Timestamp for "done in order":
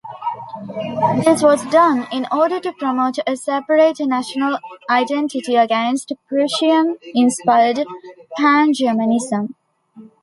1.67-2.59